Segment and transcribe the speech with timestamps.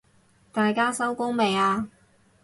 [0.51, 1.87] 大家收工未啊？